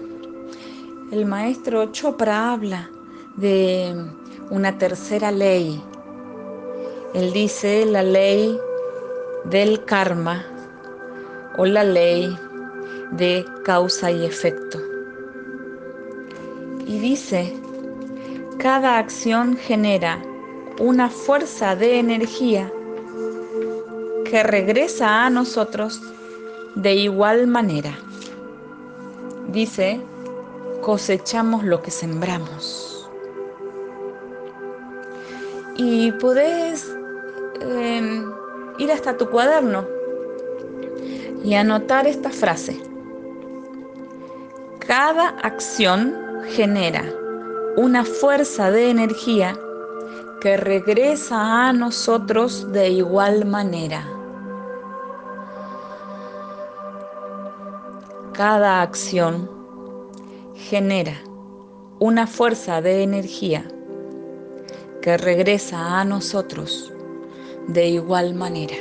El 1.12 1.28
maestro 1.28 1.92
Chopra 1.92 2.54
habla 2.54 2.90
de 3.38 4.25
una 4.50 4.78
tercera 4.78 5.32
ley. 5.32 5.82
Él 7.14 7.34
dice 7.34 7.86
la 7.86 8.04
ley 8.04 8.60
del 9.46 9.84
karma 9.86 10.46
o 11.58 11.66
la 11.66 11.84
ley 11.84 12.38
de 13.12 13.46
causa 13.64 14.12
y 14.12 14.26
efecto. 14.26 14.80
Y 16.86 17.00
dice, 17.00 17.54
cada 18.60 18.98
acción 18.98 19.58
genera 19.58 20.22
una 20.80 21.10
fuerza 21.10 21.76
de 21.76 22.00
energía 22.00 22.72
que 24.30 24.44
regresa 24.44 25.26
a 25.26 25.30
nosotros 25.30 26.02
de 26.76 26.96
igual 26.96 27.48
manera. 27.48 27.98
Dice, 29.48 30.02
cosechamos 30.82 31.64
lo 31.64 31.82
que 31.82 31.92
sembramos. 31.92 32.95
Y 35.76 36.12
puedes 36.14 36.96
eh, 37.62 38.24
ir 38.78 38.92
hasta 38.92 39.18
tu 39.18 39.30
cuaderno 39.30 39.86
y 41.44 41.54
anotar 41.54 42.08
esta 42.08 42.30
frase. 42.30 42.80
Cada 44.80 45.30
acción 45.42 46.16
genera 46.48 47.04
una 47.76 48.06
fuerza 48.06 48.72
de 48.72 48.90
energía 48.90 49.58
que 50.42 50.58
regresa 50.58 51.68
a 51.68 51.74
nosotros 51.74 52.72
de 52.72 52.90
igual 52.90 53.46
manera. 53.46 54.08
Cada 58.34 58.82
acción 58.82 59.50
genera 60.56 61.16
una 62.00 62.28
fuerza 62.28 62.82
de 62.82 63.04
energía 63.04 63.66
que 65.06 65.18
regresa 65.18 66.00
a 66.00 66.04
nosotros 66.04 66.92
de 67.68 67.90
igual 67.90 68.34
manera. 68.34 68.74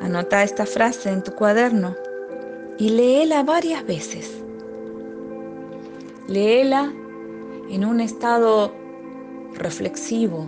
Anota 0.00 0.42
esta 0.42 0.66
frase 0.66 1.10
en 1.10 1.22
tu 1.22 1.30
cuaderno 1.30 1.94
y 2.76 2.88
léela 2.88 3.44
varias 3.44 3.86
veces. 3.86 4.42
Léela 6.26 6.92
en 7.70 7.84
un 7.84 8.00
estado 8.00 8.72
reflexivo. 9.54 10.46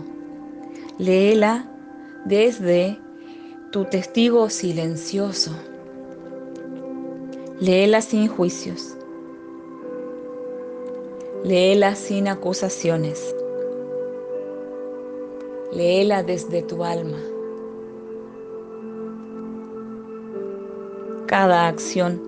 Léela 0.97 1.71
desde 2.25 2.99
tu 3.71 3.85
testigo 3.85 4.49
silencioso. 4.49 5.51
Léela 7.61 8.01
sin 8.01 8.27
juicios. 8.27 8.97
Léela 11.43 11.95
sin 11.95 12.27
acusaciones. 12.27 13.35
Léela 15.73 16.21
desde 16.21 16.61
tu 16.61 16.83
alma. 16.83 17.17
Cada 21.25 21.67
acción 21.67 22.21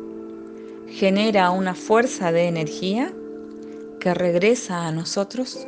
genera 0.88 1.52
una 1.52 1.76
fuerza 1.76 2.32
de 2.32 2.47
energía 2.47 3.13
que 3.99 4.15
regresa 4.15 4.88
a 4.88 4.91
nosotros 4.91 5.67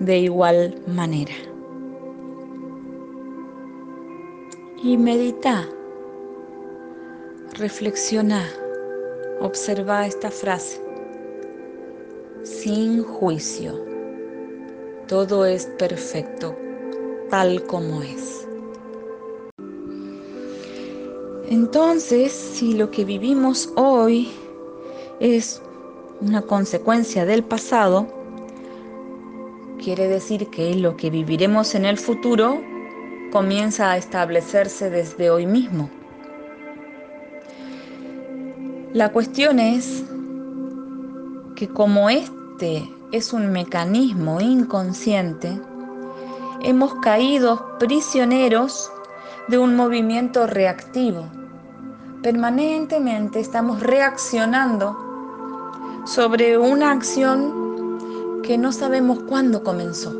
de 0.00 0.18
igual 0.18 0.82
manera. 0.86 1.32
Y 4.82 4.98
medita, 4.98 5.66
reflexiona, 7.54 8.44
observa 9.40 10.06
esta 10.06 10.30
frase. 10.30 10.83
Sin 12.64 13.04
juicio, 13.04 13.74
todo 15.06 15.44
es 15.44 15.66
perfecto 15.78 16.56
tal 17.28 17.62
como 17.66 18.00
es. 18.00 18.48
Entonces, 21.50 22.32
si 22.32 22.72
lo 22.72 22.90
que 22.90 23.04
vivimos 23.04 23.70
hoy 23.76 24.30
es 25.20 25.60
una 26.22 26.40
consecuencia 26.40 27.26
del 27.26 27.44
pasado, 27.44 28.06
quiere 29.78 30.08
decir 30.08 30.48
que 30.48 30.74
lo 30.74 30.96
que 30.96 31.10
viviremos 31.10 31.74
en 31.74 31.84
el 31.84 31.98
futuro 31.98 32.62
comienza 33.30 33.90
a 33.90 33.98
establecerse 33.98 34.88
desde 34.88 35.28
hoy 35.28 35.44
mismo. 35.44 35.90
La 38.94 39.12
cuestión 39.12 39.58
es 39.60 40.02
que 41.56 41.68
como 41.68 42.08
este 42.54 42.88
es 43.10 43.32
un 43.32 43.50
mecanismo 43.50 44.40
inconsciente, 44.40 45.60
hemos 46.62 46.94
caído 47.00 47.76
prisioneros 47.80 48.92
de 49.48 49.58
un 49.58 49.74
movimiento 49.74 50.46
reactivo. 50.46 51.26
Permanentemente 52.22 53.40
estamos 53.40 53.80
reaccionando 53.80 54.96
sobre 56.06 56.56
una 56.56 56.92
acción 56.92 58.40
que 58.44 58.56
no 58.56 58.70
sabemos 58.70 59.18
cuándo 59.24 59.64
comenzó. 59.64 60.12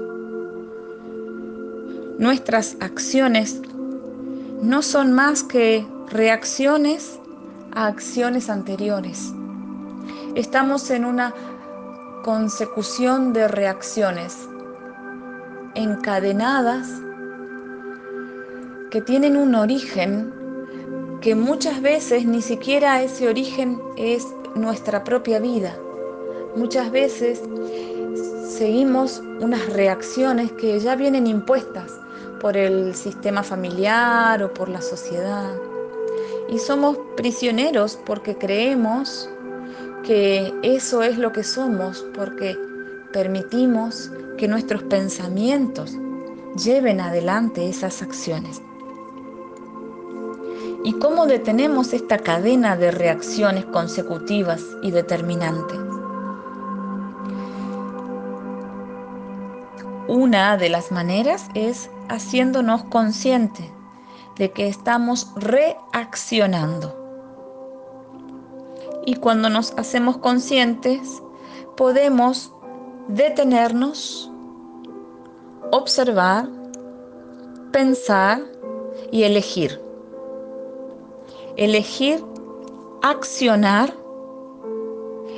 Nuestras 2.19 2.77
acciones 2.81 3.63
no 4.61 4.83
son 4.83 5.13
más 5.13 5.45
que 5.45 5.87
reacciones 6.09 7.21
a 7.71 7.87
acciones 7.87 8.51
anteriores. 8.51 9.33
Estamos 10.35 10.91
en 10.91 11.05
una 11.05 11.33
consecución 12.25 13.35
de 13.35 13.49
reacciones 13.49 14.49
encadenadas 15.75 16.89
que 18.91 19.03
tienen 19.03 19.37
un 19.37 19.55
origen 19.55 20.33
que 21.21 21.35
muchas 21.35 21.83
veces 21.83 22.25
ni 22.25 22.41
siquiera 22.41 23.03
ese 23.03 23.29
origen 23.29 23.79
es 23.99 24.27
nuestra 24.55 25.05
propia 25.05 25.39
vida. 25.39 25.77
Muchas 26.57 26.91
veces 26.91 27.43
seguimos 28.49 29.23
unas 29.41 29.71
reacciones 29.75 30.51
que 30.53 30.81
ya 30.81 30.97
vienen 30.97 31.27
impuestas 31.27 31.93
por 32.41 32.57
el 32.57 32.95
sistema 32.95 33.43
familiar 33.43 34.43
o 34.43 34.55
por 34.55 34.71
la 34.71 34.81
sociedad. 34.81 35.55
Y 36.49 36.59
somos 36.59 36.97
prisioneros 37.17 37.99
porque 38.07 38.35
creemos 38.39 39.29
que 40.05 40.53
eso 40.63 41.03
es 41.03 41.19
lo 41.19 41.33
que 41.33 41.43
somos 41.43 42.05
porque 42.15 42.57
permitimos 43.13 44.11
que 44.37 44.49
nuestros 44.49 44.83
pensamientos 44.85 45.97
lleven 46.63 47.01
adelante 47.01 47.69
esas 47.69 48.03
acciones. 48.03 48.61
¿Y 50.85 50.93
cómo 50.99 51.27
detenemos 51.27 51.95
esta 51.95 52.19
cadena 52.19 52.77
de 52.77 52.91
reacciones 52.91 53.65
consecutivas 53.65 54.63
y 54.83 54.91
determinantes? 54.91 55.79
Una 60.07 60.59
de 60.59 60.69
las 60.69 60.93
maneras 60.93 61.49
es 61.55 61.89
haciéndonos 62.11 62.85
conscientes 62.85 63.67
de 64.37 64.53
que 64.53 64.69
estamos 64.69 65.33
reaccionando. 65.37 67.04
Y 69.07 69.17
cuando 69.17 69.51
nos 69.51 69.73
hacemos 69.77 70.17
conscientes, 70.19 71.23
podemos 71.77 72.53
detenernos, 73.09 74.31
observar, 75.71 76.49
pensar 77.73 78.41
y 79.11 79.25
elegir. 79.25 79.81
Elegir 81.57 82.25
accionar 83.03 83.95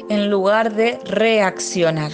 en 0.09 0.31
lugar 0.31 0.75
de 0.75 0.99
reaccionar 1.05 2.13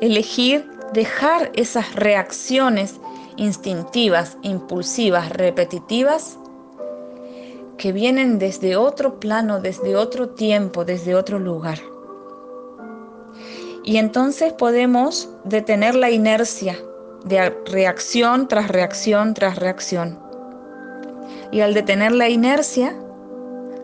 elegir 0.00 0.68
dejar 0.92 1.50
esas 1.54 1.94
reacciones 1.94 2.96
instintivas, 3.36 4.36
impulsivas, 4.42 5.30
repetitivas, 5.30 6.38
que 7.80 7.92
vienen 7.92 8.38
desde 8.38 8.76
otro 8.76 9.18
plano, 9.18 9.58
desde 9.58 9.96
otro 9.96 10.28
tiempo, 10.28 10.84
desde 10.84 11.14
otro 11.14 11.38
lugar. 11.38 11.78
Y 13.84 13.96
entonces 13.96 14.52
podemos 14.52 15.30
detener 15.44 15.94
la 15.94 16.10
inercia 16.10 16.76
de 17.24 17.48
reacción 17.64 18.48
tras 18.48 18.68
reacción 18.68 19.32
tras 19.32 19.56
reacción. 19.56 20.18
Y 21.52 21.62
al 21.62 21.72
detener 21.72 22.12
la 22.12 22.28
inercia, 22.28 22.94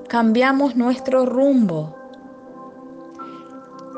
cambiamos 0.08 0.76
nuestro 0.76 1.24
rumbo. 1.24 1.96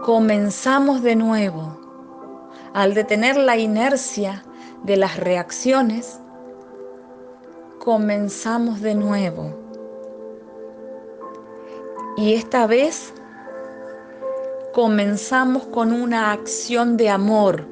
Comenzamos 0.04 1.02
de 1.02 1.16
nuevo 1.16 1.76
al 2.72 2.94
detener 2.94 3.36
la 3.36 3.56
inercia 3.56 4.44
de 4.84 4.96
las 4.96 5.16
reacciones, 5.16 6.20
comenzamos 7.80 8.80
de 8.80 8.94
nuevo. 8.94 9.67
Y 12.18 12.34
esta 12.34 12.66
vez 12.66 13.14
comenzamos 14.74 15.66
con 15.66 15.92
una 15.92 16.32
acción 16.32 16.96
de 16.96 17.10
amor 17.10 17.64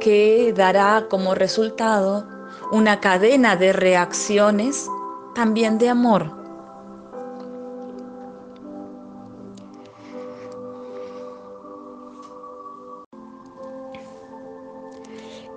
que 0.00 0.52
dará 0.52 1.06
como 1.08 1.36
resultado 1.36 2.28
una 2.72 2.98
cadena 2.98 3.54
de 3.54 3.72
reacciones 3.72 4.90
también 5.36 5.78
de 5.78 5.88
amor. 5.90 6.32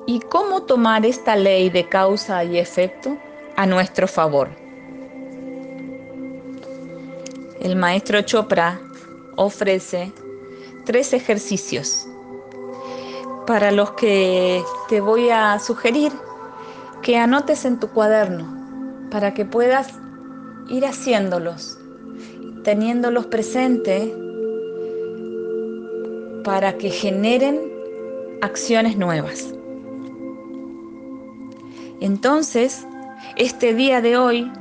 ¿Y 0.05 0.19
cómo 0.19 0.61
tomar 0.61 1.07
esta 1.07 1.35
ley 1.35 1.71
de 1.71 1.89
causa 1.89 2.43
y 2.43 2.59
efecto 2.59 3.17
a 3.55 3.65
nuestro 3.65 4.07
favor? 4.07 4.66
El 7.59 7.75
maestro 7.75 8.21
Chopra 8.21 8.79
ofrece 9.35 10.11
tres 10.85 11.13
ejercicios 11.13 12.07
para 13.47 13.71
los 13.71 13.91
que 13.91 14.63
te 14.89 15.01
voy 15.01 15.29
a 15.29 15.57
sugerir 15.59 16.11
que 17.01 17.17
anotes 17.17 17.65
en 17.65 17.79
tu 17.79 17.87
cuaderno 17.89 18.45
para 19.09 19.33
que 19.33 19.45
puedas 19.45 19.93
ir 20.69 20.85
haciéndolos, 20.85 21.79
teniéndolos 22.63 23.25
presentes 23.25 24.11
para 26.43 26.77
que 26.77 26.89
generen 26.89 27.59
acciones 28.41 28.97
nuevas. 28.97 29.53
Entonces, 32.01 32.85
este 33.37 33.73
día 33.73 34.01
de 34.01 34.17
hoy, 34.17 34.51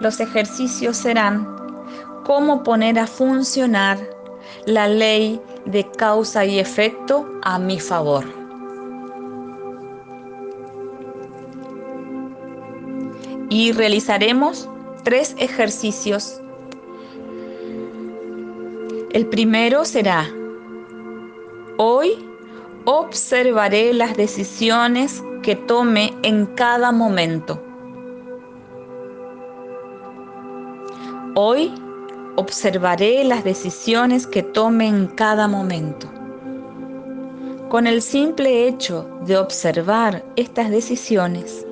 los 0.00 0.20
ejercicios 0.20 0.96
serán 0.96 1.55
cómo 2.26 2.64
poner 2.64 2.98
a 2.98 3.06
funcionar 3.06 3.98
la 4.64 4.88
ley 4.88 5.40
de 5.64 5.88
causa 5.92 6.44
y 6.44 6.58
efecto 6.58 7.24
a 7.42 7.60
mi 7.60 7.78
favor. 7.78 8.24
Y 13.48 13.70
realizaremos 13.70 14.68
tres 15.04 15.36
ejercicios. 15.38 16.40
El 19.12 19.26
primero 19.26 19.84
será, 19.84 20.28
hoy 21.78 22.18
observaré 22.86 23.94
las 23.94 24.16
decisiones 24.16 25.22
que 25.44 25.54
tome 25.54 26.12
en 26.24 26.46
cada 26.46 26.90
momento. 26.90 27.62
Hoy 31.36 31.72
observaré 32.36 33.24
las 33.24 33.44
decisiones 33.44 34.26
que 34.26 34.42
tome 34.42 34.86
en 34.86 35.06
cada 35.08 35.48
momento. 35.48 36.08
Con 37.68 37.86
el 37.86 38.00
simple 38.02 38.68
hecho 38.68 39.08
de 39.26 39.36
observar 39.36 40.24
estas 40.36 40.70
decisiones, 40.70 41.66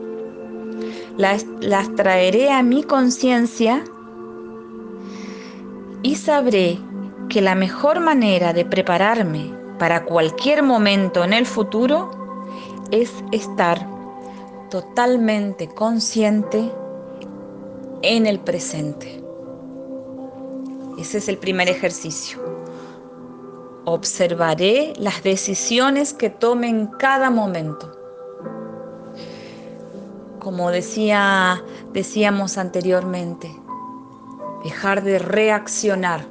las, 1.17 1.47
las 1.61 1.95
traeré 1.95 2.51
a 2.51 2.63
mi 2.63 2.83
conciencia 2.83 3.85
y 6.03 6.17
sabré 6.17 6.79
que 7.29 7.41
la 7.41 7.55
mejor 7.55 8.01
manera 8.01 8.53
de 8.53 8.65
prepararme 8.65 9.53
para 9.79 10.05
cualquier 10.05 10.63
momento 10.63 11.25
en 11.25 11.33
el 11.33 11.47
futuro 11.47 12.11
es 12.91 13.13
estar 13.33 13.87
totalmente 14.71 15.69
consciente 15.69 16.71
en 18.03 18.27
el 18.27 18.41
presente. 18.41 19.24
Ese 20.99 21.19
es 21.19 21.29
el 21.29 21.39
primer 21.39 21.69
ejercicio. 21.69 22.39
Observaré 23.85 24.93
las 24.97 25.23
decisiones 25.23 26.15
que 26.15 26.31
tome 26.31 26.69
en 26.69 26.87
cada 26.87 27.31
momento. 27.31 27.91
Como 30.39 30.71
decía, 30.71 31.63
decíamos 31.93 32.59
anteriormente, 32.59 33.51
dejar 34.63 35.03
de 35.03 35.19
reaccionar, 35.19 36.27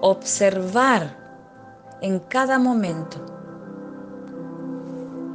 observar 0.00 1.16
en 2.02 2.18
cada 2.18 2.58
momento 2.58 3.18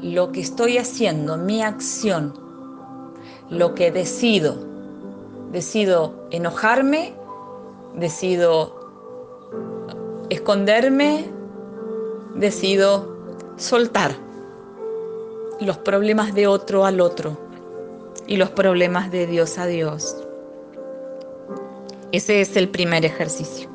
lo 0.01 0.31
que 0.31 0.41
estoy 0.41 0.77
haciendo, 0.77 1.37
mi 1.37 1.63
acción, 1.63 2.33
lo 3.49 3.73
que 3.73 3.91
decido. 3.91 4.71
Decido 5.51 6.27
enojarme, 6.31 7.13
decido 7.95 8.79
esconderme, 10.29 11.25
decido 12.35 13.15
soltar 13.57 14.15
los 15.59 15.77
problemas 15.77 16.33
de 16.33 16.47
otro 16.47 16.85
al 16.85 16.99
otro 17.01 17.37
y 18.27 18.37
los 18.37 18.49
problemas 18.49 19.11
de 19.11 19.27
Dios 19.27 19.57
a 19.57 19.65
Dios. 19.65 20.17
Ese 22.11 22.41
es 22.41 22.55
el 22.55 22.69
primer 22.69 23.05
ejercicio. 23.05 23.69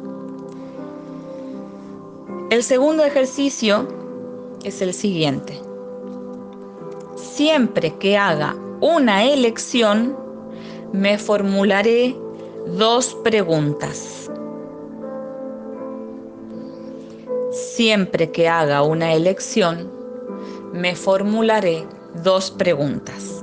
El 2.51 2.63
segundo 2.63 3.05
ejercicio 3.05 3.89
es 4.65 4.81
el 4.81 4.95
siguiente 4.95 5.61
siempre 7.39 7.95
que 8.01 8.17
haga 8.17 8.57
una 8.81 9.25
elección, 9.25 10.17
me 10.93 11.19
formularé 11.19 12.17
dos 12.77 13.17
preguntas. 13.25 14.31
Siempre 17.51 18.31
que 18.31 18.49
haga 18.49 18.83
una 18.83 19.15
elección, 19.15 19.91
me 20.73 20.95
formularé 20.95 21.87
dos 22.23 22.51
preguntas. 22.51 23.43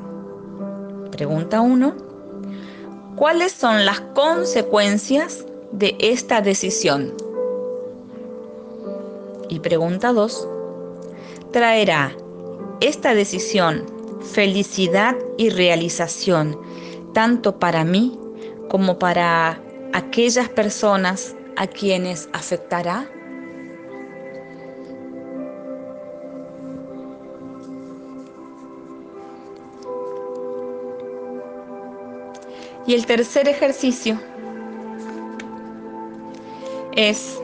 Pregunta 1.12 1.62
1. 1.62 1.96
¿Cuáles 3.16 3.54
son 3.54 3.86
las 3.86 4.00
consecuencias 4.02 5.46
de 5.72 5.96
esta 6.00 6.42
decisión? 6.42 7.14
Y 9.50 9.60
pregunta 9.60 10.14
2. 10.14 10.48
¿Traerá 11.52 12.12
esta 12.80 13.16
decisión, 13.16 13.86
felicidad 14.22 15.16
y 15.38 15.50
realización, 15.50 16.60
tanto 17.14 17.58
para 17.58 17.86
mí 17.86 18.20
como 18.76 19.00
para 19.00 19.58
aquellas 19.94 20.50
personas 20.50 21.34
a 21.56 21.66
quienes 21.66 22.28
afectará? 22.34 23.10
Y 32.86 32.96
el 32.96 33.06
tercer 33.06 33.48
ejercicio 33.48 34.20
es, 36.98 37.40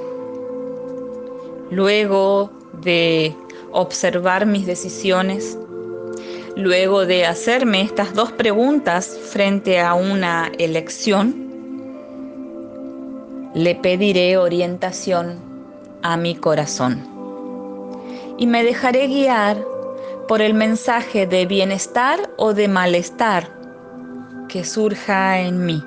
luego 1.70 2.52
de 2.74 3.34
observar 3.72 4.46
mis 4.46 4.65
decisiones, 4.65 5.58
luego 6.55 7.05
de 7.05 7.25
hacerme 7.25 7.81
estas 7.81 8.13
dos 8.13 8.31
preguntas 8.31 9.17
frente 9.31 9.79
a 9.79 9.93
una 9.93 10.51
elección, 10.57 11.49
le 13.53 13.75
pediré 13.75 14.37
orientación 14.37 15.39
a 16.01 16.17
mi 16.17 16.35
corazón 16.35 17.07
y 18.37 18.47
me 18.47 18.63
dejaré 18.63 19.07
guiar 19.07 19.63
por 20.27 20.41
el 20.41 20.53
mensaje 20.53 21.27
de 21.27 21.45
bienestar 21.45 22.31
o 22.37 22.53
de 22.53 22.67
malestar 22.67 23.49
que 24.47 24.63
surja 24.63 25.39
en 25.41 25.65
mí. 25.65 25.83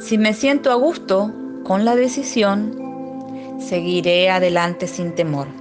Si 0.00 0.16
me 0.16 0.32
siento 0.32 0.70
a 0.70 0.76
gusto 0.76 1.32
con 1.64 1.84
la 1.84 1.96
decisión, 1.96 3.58
seguiré 3.60 4.30
adelante 4.30 4.86
sin 4.86 5.14
temor. 5.14 5.57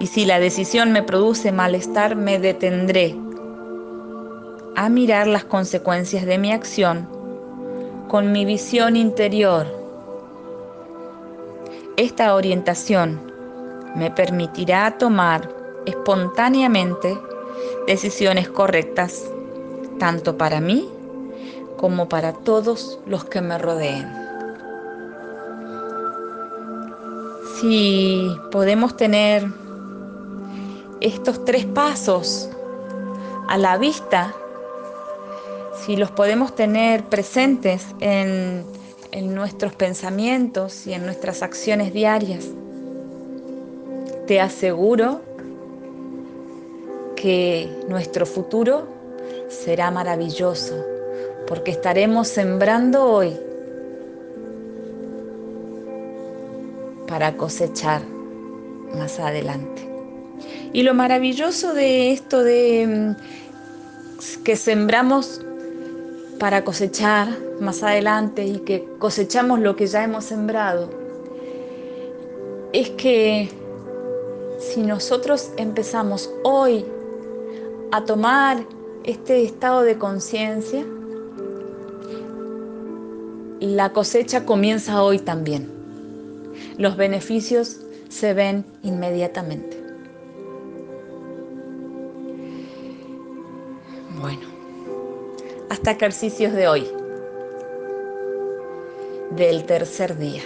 Y 0.00 0.06
si 0.08 0.24
la 0.24 0.40
decisión 0.40 0.92
me 0.92 1.02
produce 1.02 1.52
malestar, 1.52 2.16
me 2.16 2.38
detendré 2.38 3.16
a 4.76 4.88
mirar 4.88 5.26
las 5.26 5.44
consecuencias 5.44 6.26
de 6.26 6.38
mi 6.38 6.52
acción 6.52 7.08
con 8.08 8.32
mi 8.32 8.44
visión 8.44 8.96
interior. 8.96 9.66
Esta 11.96 12.34
orientación 12.34 13.20
me 13.94 14.10
permitirá 14.10 14.98
tomar 14.98 15.48
espontáneamente 15.86 17.16
decisiones 17.86 18.48
correctas 18.48 19.24
tanto 19.98 20.36
para 20.36 20.60
mí 20.60 20.88
como 21.76 22.08
para 22.08 22.32
todos 22.32 22.98
los 23.06 23.24
que 23.24 23.40
me 23.40 23.58
rodeen. 23.58 24.10
Si 27.60 28.34
podemos 28.50 28.96
tener 28.96 29.46
estos 31.04 31.44
tres 31.44 31.66
pasos 31.66 32.48
a 33.46 33.58
la 33.58 33.76
vista, 33.76 34.34
si 35.84 35.96
los 35.96 36.10
podemos 36.10 36.54
tener 36.54 37.04
presentes 37.04 37.86
en, 38.00 38.64
en 39.12 39.34
nuestros 39.34 39.74
pensamientos 39.74 40.86
y 40.86 40.94
en 40.94 41.04
nuestras 41.04 41.42
acciones 41.42 41.92
diarias, 41.92 42.46
te 44.26 44.40
aseguro 44.40 45.20
que 47.16 47.68
nuestro 47.86 48.24
futuro 48.24 48.86
será 49.50 49.90
maravilloso, 49.90 50.74
porque 51.46 51.70
estaremos 51.70 52.28
sembrando 52.28 53.04
hoy 53.04 53.36
para 57.06 57.36
cosechar 57.36 58.00
más 58.94 59.20
adelante. 59.20 59.93
Y 60.74 60.82
lo 60.82 60.92
maravilloso 60.92 61.72
de 61.72 62.10
esto 62.10 62.42
de 62.42 63.14
mm, 63.16 64.42
que 64.42 64.56
sembramos 64.56 65.40
para 66.40 66.64
cosechar 66.64 67.28
más 67.60 67.84
adelante 67.84 68.44
y 68.44 68.58
que 68.58 68.84
cosechamos 68.98 69.60
lo 69.60 69.76
que 69.76 69.86
ya 69.86 70.02
hemos 70.02 70.24
sembrado, 70.24 70.90
es 72.72 72.90
que 72.90 73.48
si 74.58 74.82
nosotros 74.82 75.52
empezamos 75.58 76.28
hoy 76.42 76.84
a 77.92 78.04
tomar 78.04 78.58
este 79.04 79.44
estado 79.44 79.82
de 79.82 79.96
conciencia, 79.96 80.84
la 83.60 83.92
cosecha 83.92 84.44
comienza 84.44 85.04
hoy 85.04 85.20
también. 85.20 85.70
Los 86.78 86.96
beneficios 86.96 87.78
se 88.08 88.34
ven 88.34 88.64
inmediatamente. 88.82 89.83
Este 95.84 95.96
30 95.96 96.04
ejercicios 96.06 96.52
de 96.54 96.66
hoy, 96.66 96.90
del 99.36 99.66
tercer 99.66 100.16
día. 100.16 100.40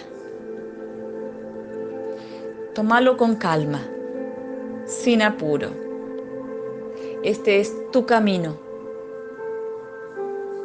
Tómalo 2.75 3.17
con 3.17 3.37
calma, 3.37 3.81
sin 4.85 5.23
apuro. 5.23 5.69
Este 7.23 7.61
es 7.61 7.73
tu 7.93 8.05
camino. 8.05 8.57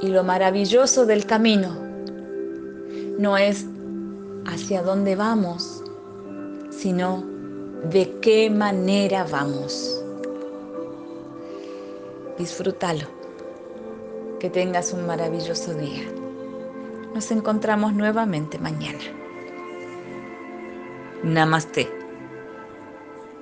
Y 0.01 0.07
lo 0.07 0.23
maravilloso 0.23 1.05
del 1.05 1.27
camino 1.27 1.77
no 3.19 3.38
es 3.38 3.67
hacia 4.47 4.81
dónde 4.81 5.15
vamos, 5.15 5.83
sino 6.71 7.23
de 7.91 8.17
qué 8.21 8.49
manera 8.49 9.23
vamos. 9.29 10.03
Disfrútalo. 12.39 13.22
Que 14.43 14.49
tengas 14.49 14.91
un 14.91 15.08
maravilloso 15.08 15.73
día. 15.73 16.03
Nos 17.15 17.32
encontramos 17.32 17.93
nuevamente 17.93 18.60
mañana. 18.60 18.99
Namaste. 21.23 22.02